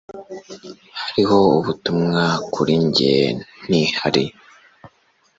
Hariho 1.01 1.37
ubutumwa 1.59 2.23
kuri 2.53 2.73
njye, 2.85 3.15
ntihari? 3.63 4.25